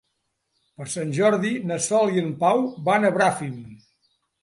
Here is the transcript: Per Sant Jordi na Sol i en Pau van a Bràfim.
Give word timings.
Per 0.79 0.87
Sant 0.93 1.11
Jordi 1.19 1.53
na 1.73 1.79
Sol 1.89 2.17
i 2.17 2.25
en 2.25 2.35
Pau 2.43 2.67
van 2.91 3.09
a 3.11 3.17
Bràfim. 3.19 3.65